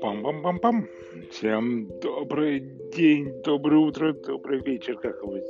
[0.00, 0.88] Пам-пам-пам-пам.
[1.32, 2.60] Всем добрый
[2.94, 5.42] день, доброе утро, добрый вечер, как вы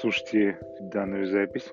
[0.00, 1.68] слушаете данную запись.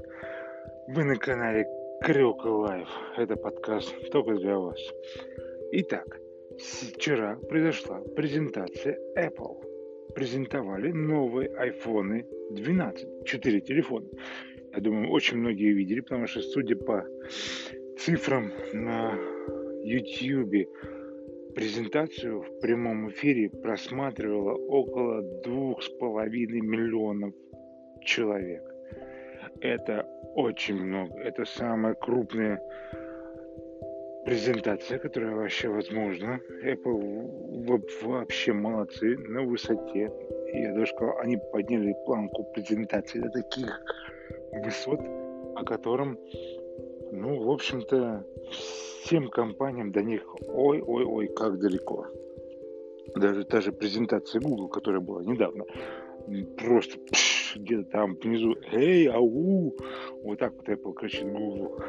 [0.89, 1.65] Вы на канале
[2.03, 2.89] Крылка Life.
[3.15, 4.79] Это подкаст только для вас.
[5.71, 6.19] Итак,
[6.97, 9.55] вчера произошла презентация Apple.
[10.13, 14.09] Презентовали новые iPhone 12, 4 телефона.
[14.73, 17.05] Я думаю, очень многие видели, потому что, судя по
[17.97, 19.13] цифрам на
[19.83, 20.69] YouTube,
[21.53, 27.33] презентацию в прямом эфире просматривало около двух с половиной миллионов
[28.05, 28.63] человек.
[29.59, 31.19] Это очень много.
[31.19, 32.61] Это самая крупная
[34.25, 36.39] презентация, которая вообще возможна.
[36.63, 40.09] Apple вообще молодцы на высоте.
[40.53, 43.81] Я даже сказал, они подняли планку презентации до таких
[44.51, 44.99] высот,
[45.55, 46.17] о котором,
[47.11, 48.25] ну, в общем-то,
[49.03, 52.07] всем компаниям до них ой-ой-ой, как далеко.
[53.15, 55.65] Даже та же презентация Google, которая была недавно,
[56.57, 56.97] просто
[57.55, 59.75] где-то там внизу, эй, ау,
[60.23, 61.79] вот так вот Apple кричит Google.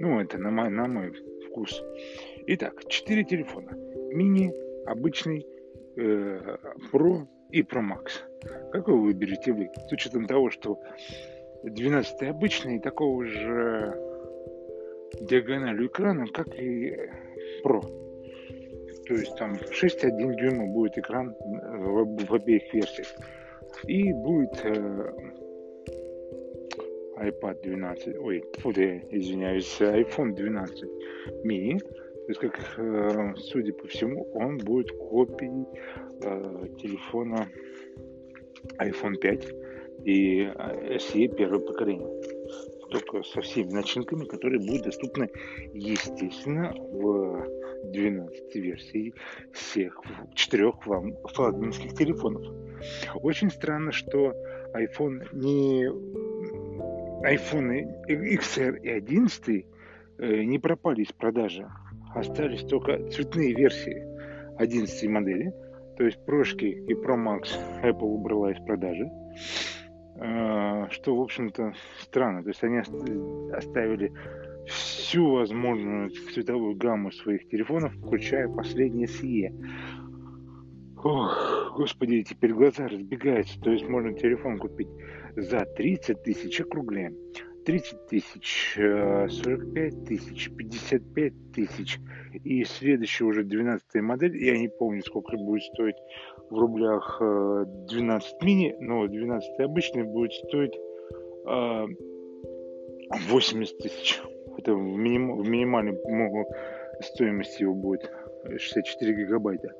[0.00, 1.12] ну, это на мой, на мой
[1.48, 1.82] вкус.
[2.46, 3.72] Итак, четыре телефона.
[4.12, 4.52] Мини,
[4.86, 5.46] обычный,
[5.96, 6.56] э,
[7.50, 8.22] и Pro Max.
[8.72, 9.70] Какой вы выберете вы?
[9.88, 10.80] С учетом того, что
[11.62, 13.94] 12 обычный, такого же
[15.20, 16.96] диагональю экрана, как и
[17.64, 17.82] Pro.
[19.06, 23.08] То есть там 6,1 дюйма будет экран в, в обеих версиях.
[23.86, 25.12] И будет э,
[27.18, 28.44] iPad 12, ой,
[29.10, 30.84] извиняюсь, iPhone 12
[31.44, 31.80] mini.
[32.26, 35.66] То есть, как, э, судя по всему, он будет копией
[36.22, 37.48] э, телефона
[38.78, 39.54] iPhone 5
[40.04, 42.08] и э, SE первого поколения
[42.90, 45.28] только со всеми начинками, которые будут доступны,
[45.72, 47.46] естественно, в
[47.92, 49.14] 12 версии
[49.52, 50.00] всех
[50.34, 52.44] четырех флагманских телефонов.
[53.22, 54.34] Очень странно, что
[54.74, 55.86] iPhone не
[57.24, 59.66] iPhone XR и 11
[60.18, 61.68] э, не пропали из продажи.
[62.16, 64.06] Остались только цветные версии
[64.56, 65.52] 11 модели.
[65.98, 67.48] То есть прошки и Pro Max
[67.82, 69.06] Apple убрала из продажи.
[70.18, 72.42] Э, что, в общем-то, странно.
[72.42, 72.78] То есть они
[73.52, 74.12] оставили
[74.66, 79.52] всю возможную цветовую гамму своих телефонов, включая последние SE.
[80.96, 83.60] Ох, господи, теперь глаза разбегаются.
[83.60, 84.88] То есть можно телефон купить
[85.36, 87.14] за 30 тысяч, округляем.
[87.66, 91.98] 30 тысяч, 45 э, тысяч, 55 тысяч.
[92.44, 95.96] И следующая уже 12 модель, я не помню, сколько будет стоить
[96.48, 100.78] в рублях 12 э, мини, но 12 обычный будет стоить
[103.28, 104.22] 80 э, тысяч.
[104.56, 105.98] Это в, миним, в минимальной
[107.00, 108.08] стоимости его будет
[108.56, 109.74] 64 гигабайта.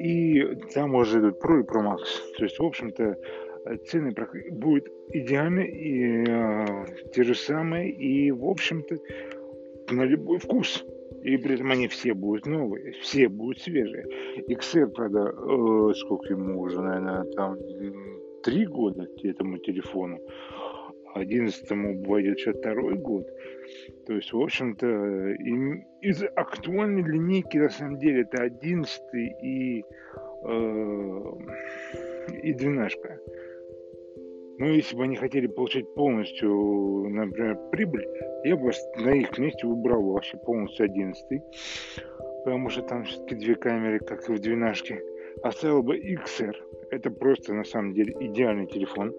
[0.00, 2.00] И там уже идут Pro и Pro Max.
[2.36, 3.16] То есть, в общем-то,
[3.86, 4.14] цены
[4.50, 8.96] будут идеальны и э, те же самые, и, в общем-то,
[9.90, 10.84] на любой вкус.
[11.22, 14.04] И при этом они все будут новые, все будут свежие.
[14.48, 17.56] XR, правда, э, сколько ему уже, наверное, там
[18.42, 20.20] три года этому телефону.
[21.14, 21.70] 11
[22.06, 23.26] войдет сейчас второй год.
[24.06, 24.86] То есть, в общем-то,
[26.02, 29.00] из актуальной линейки, на самом деле, это 11
[29.42, 29.84] и,
[30.44, 31.32] э,
[32.42, 32.98] и 12.
[34.58, 38.06] Но если бы они хотели получать полностью, например, прибыль,
[38.44, 41.42] я бы на их месте выбрал вообще полностью 11
[42.44, 45.02] потому что там все-таки две камеры, как и в двенашке.
[45.42, 46.54] Оставил бы XR.
[46.90, 49.14] Это просто, на самом деле, идеальный телефон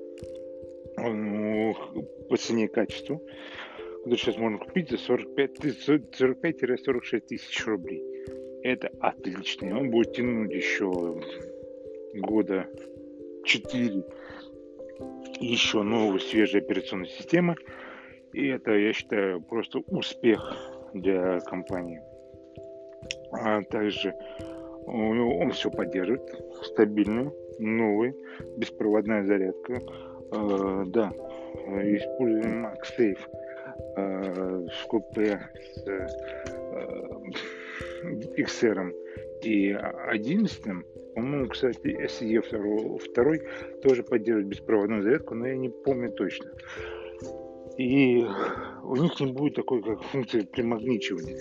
[0.98, 1.76] он,
[2.30, 3.22] по цене и качеству,
[4.04, 8.04] который сейчас можно купить за 45-46 тысяч рублей.
[8.64, 9.74] Это отличный.
[9.74, 11.20] Он будет тянуть еще
[12.14, 12.68] года
[13.44, 14.04] 4
[15.40, 17.56] еще новую свежую операционную систему.
[18.34, 20.56] И это, я считаю, просто успех
[20.94, 22.02] для компании.
[23.32, 24.14] А также
[24.88, 26.22] он все поддерживает,
[26.64, 28.16] стабильный, новый,
[28.58, 29.82] беспроводная зарядка.
[30.32, 31.12] Э, да,
[31.66, 33.20] используем MagSafe
[33.96, 35.40] э, в купе
[35.74, 36.08] с э,
[38.38, 38.92] XR
[39.44, 40.66] и 11
[41.16, 43.42] по-моему, кстати, SE 2, второй
[43.82, 46.52] тоже поддерживает беспроводную зарядку, но я не помню точно.
[47.78, 48.26] И
[48.84, 51.38] у них не будет такой, как функции примагничивания.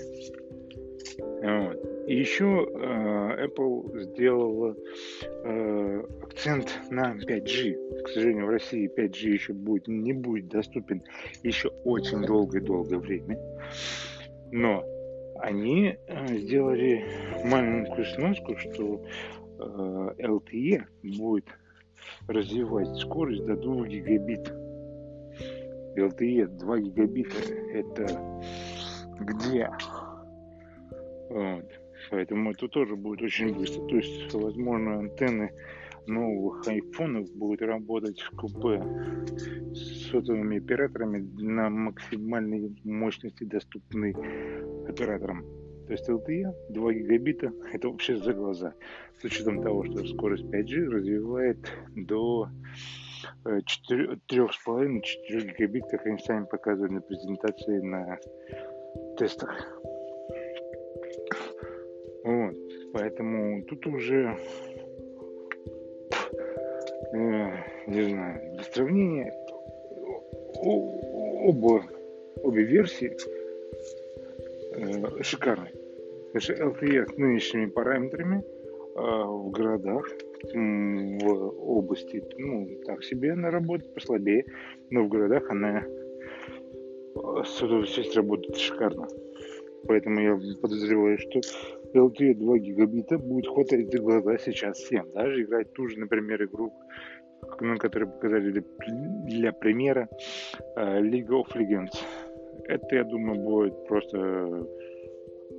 [1.42, 1.94] Вот.
[2.06, 4.76] И еще э, Apple сделала
[5.22, 8.02] э, акцент на 5G.
[8.02, 11.02] К сожалению, в России 5G еще будет, не будет доступен
[11.42, 13.38] еще очень долгое-долгое время.
[14.52, 14.84] Но
[15.36, 17.04] они э, сделали
[17.44, 19.02] маленькую сноску, что
[19.58, 20.84] LTE
[21.18, 21.46] будет
[22.28, 24.52] развивать скорость до 2 гигабит.
[25.96, 27.38] LTE 2 гигабита
[27.72, 28.06] это
[29.20, 29.70] где?
[31.30, 31.70] Вот.
[32.10, 33.86] Поэтому это тоже будет очень быстро.
[33.86, 35.50] То есть, возможно, антенны
[36.06, 38.82] новых айфонов будут работать в купе
[39.72, 44.14] с сотовыми операторами на максимальной мощности, доступной
[44.86, 45.44] операторам.
[45.86, 48.74] То есть LTE 2 гигабита это вообще за глаза.
[49.20, 51.58] С учетом того, что скорость 5G развивает
[51.94, 52.48] до
[53.44, 53.62] 3,5-4
[54.30, 58.18] э, гигабит, как они сами показывали на презентации на
[59.18, 59.50] тестах.
[62.24, 62.54] Вот.
[62.94, 64.38] Поэтому тут уже
[67.12, 67.50] э,
[67.86, 69.32] не знаю, для сравнения
[70.56, 71.84] оба,
[72.42, 73.16] обе версии
[74.74, 75.70] э, шикарны.
[76.32, 80.08] Потому что LTE с нынешними параметрами э, в городах,
[80.52, 84.44] в области, ну, так себе она работает, послабее,
[84.90, 85.84] но в городах она
[87.44, 89.06] сотовая связь работает шикарно.
[89.86, 91.40] Поэтому я подозреваю, что
[91.94, 95.06] LTE 2 гигабита будет хватать за глаза сейчас всем.
[95.12, 96.72] Даже играть ту же, например, игру,
[97.60, 98.62] на которой показали для,
[99.26, 100.08] для примера
[100.76, 101.94] uh, League of Legends.
[102.68, 104.66] Это, я думаю, будет просто...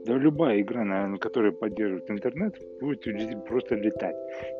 [0.06, 3.06] Да, любая игра, на, которая поддерживает интернет, будет
[3.46, 4.16] просто летать.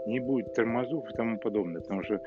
[0.08, 1.82] Не будет тормозов и тому подобное.
[1.82, 2.20] Потому что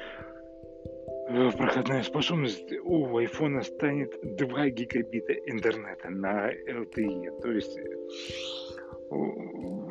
[1.30, 7.42] Э, проходная способность у айфона станет 2 гигабита интернета на LTE.
[7.42, 7.84] То есть э,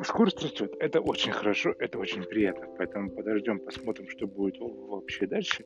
[0.04, 0.74] скорость растет.
[0.80, 2.66] Это очень хорошо, это очень приятно.
[2.76, 5.64] Поэтому подождем, посмотрим, что будет вообще дальше.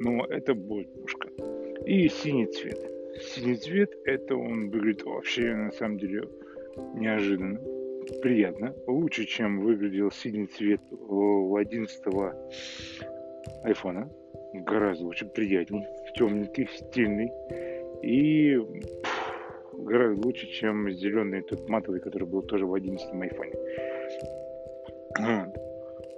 [0.00, 1.28] Но это будет пушка.
[1.86, 2.97] И синий цвет.
[3.20, 6.28] Синий цвет, это он выглядит вообще на самом деле
[6.94, 7.60] неожиданно.
[8.22, 8.74] Приятно.
[8.86, 12.00] Лучше, чем выглядел синий цвет у 11
[13.64, 14.08] айфона
[14.54, 15.84] гораздо очень приятней,
[16.14, 17.30] темненький, стильный
[18.02, 18.58] и
[19.72, 23.52] гораздо лучше, чем зеленый тот матовый, который был тоже в 11 айфоне.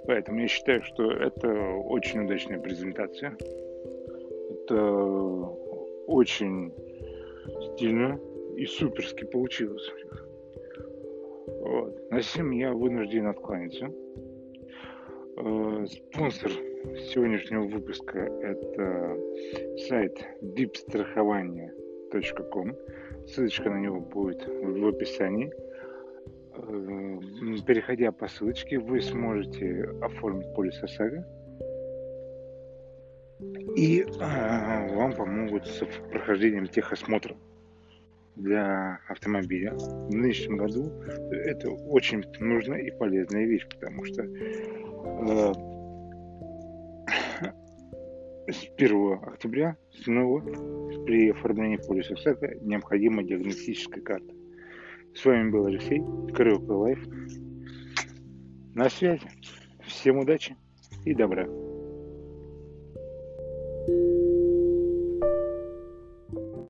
[0.05, 3.35] Поэтому я считаю, что это очень удачная презентация.
[4.63, 4.81] Это
[6.07, 6.73] очень
[7.73, 8.19] стильно
[8.55, 9.91] и суперски получилось.
[11.61, 12.11] Вот.
[12.11, 13.89] На всем я вынужден откланяться.
[15.37, 16.51] Э, спонсор
[17.11, 19.15] сегодняшнего выпуска это
[19.87, 22.75] сайт deepstraхование.com.
[23.27, 25.53] Ссылочка на него будет в описании.
[26.55, 27.19] Э,
[27.65, 31.23] переходя по ссылочке, вы сможете оформить полис ОСАГО.
[33.75, 37.35] И а, вам помогут с прохождением техосмотра
[38.35, 39.73] для автомобиля.
[39.73, 40.91] В нынешнем году
[41.31, 45.53] это очень нужная и полезная вещь, потому что э,
[48.51, 50.41] с 1 октября снова
[51.05, 54.33] при оформлении полиса СЭКа необходима диагностическая карта.
[55.15, 56.01] С вами был Алексей,
[56.33, 57.05] Крылка Life.
[58.73, 59.27] На связи.
[59.85, 60.55] Всем удачи
[61.05, 61.45] и добра.
[63.87, 64.20] Thank you